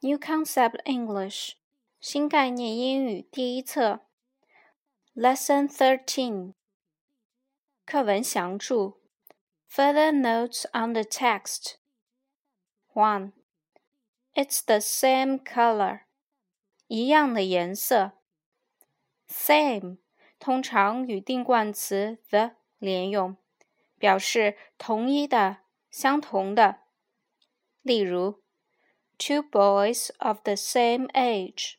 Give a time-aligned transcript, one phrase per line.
[0.00, 1.54] New Concept English
[2.00, 4.06] 新概念英语第一册
[5.14, 6.54] Lesson Thirteen
[7.84, 9.00] 课文详注
[9.70, 11.76] Further notes on the text
[12.92, 13.32] One
[14.34, 16.02] It's the same color
[16.86, 18.12] 一样的颜色
[19.28, 19.98] Same
[20.38, 23.36] 通常与定冠词 the 连用，
[23.98, 26.82] 表示同一的、相同的。
[27.82, 28.39] 例如
[29.20, 31.74] two boys of the same age，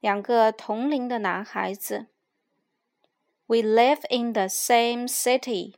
[0.00, 2.06] 两个同龄的男孩子。
[3.46, 5.74] We live in the same city，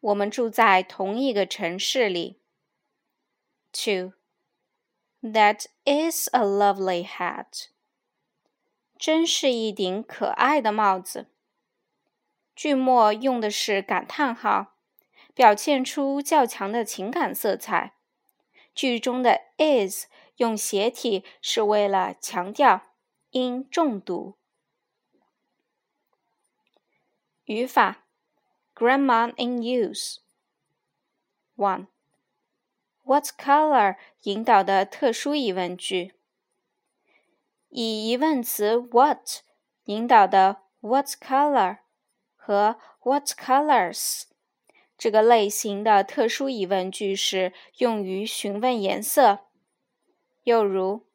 [0.00, 2.40] 我们住在同一个城市里。
[3.72, 4.12] Two,
[5.22, 7.68] that is a lovely hat，
[8.98, 11.28] 真是一顶可爱的帽子。
[12.54, 14.74] 句末用的是感叹号，
[15.32, 17.94] 表现出较强的情感色彩。
[18.73, 22.81] 句中的 is 用斜体是为了强调
[23.31, 24.37] 音重读。
[27.45, 28.05] 语法
[28.73, 30.17] ：Grammar in use。
[31.55, 31.87] One。
[33.03, 36.13] What color 引导的特殊疑问句。
[37.67, 39.41] 以疑问词 what
[39.85, 41.79] 引导的 What color
[42.35, 44.23] 和 What colors
[45.02, 49.46] 这个类型的特殊疑问句是用于询问颜色，
[50.42, 51.06] 又如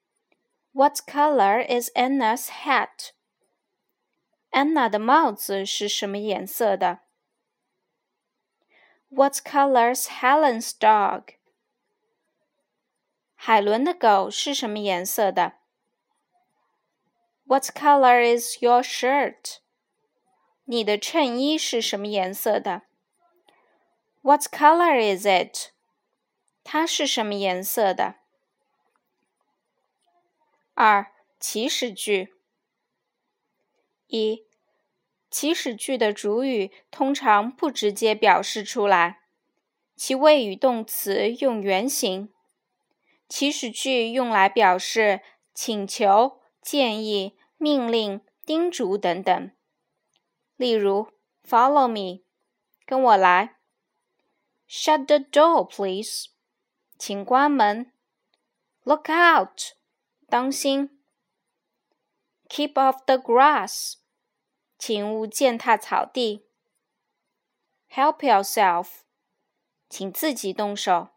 [0.71, 3.11] What color is Anna's hat？
[4.51, 6.99] 安娜的帽子是什么颜色的？
[9.09, 11.35] What colors Helen's dog？
[13.35, 15.53] 海伦的狗是什么颜色的？
[17.43, 19.57] What color is your shirt？
[20.63, 22.83] 你的衬衣是什么颜色的
[24.28, 25.72] ？What color is it？
[26.62, 28.16] 它是什么颜色的？
[30.74, 32.34] 二、祈使句。
[34.08, 34.44] 一、
[35.30, 39.20] 祈使句的主语通常不直接表示出来，
[39.96, 42.30] 其谓语动词用原形。
[43.30, 45.22] 祈使句用来表示
[45.54, 49.50] 请求、建议、命令、叮嘱等等。
[50.56, 51.08] 例如
[51.48, 52.24] ，Follow me，
[52.84, 53.54] 跟我来。
[54.67, 56.29] Shut the door, please.
[56.97, 57.91] 请关门。
[58.83, 59.75] Look out.
[60.27, 60.89] 当心。
[62.49, 63.95] Keep off the grass.
[64.77, 66.45] 请勿践踏草地。
[67.89, 69.01] Help yourself.
[69.89, 71.09] 请自己动手。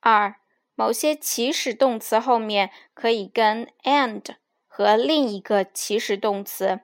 [0.00, 0.40] 二，
[0.74, 6.80] 某些祈使动词后面可以跟 and 和另一个祈使动词，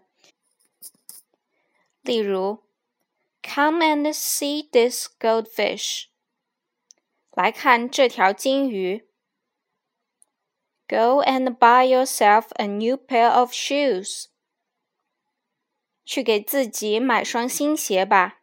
[2.03, 2.63] 例如。
[3.43, 6.07] Come and see this goldfish.
[7.31, 9.09] 来看这条金鱼。
[10.89, 14.27] Go and buy yourself a new pair of shoes.
[16.05, 18.43] 去给自己买双新鞋吧。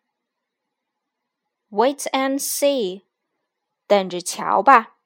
[1.69, 3.03] Wait and see.
[3.87, 4.96] 等着瞧吧。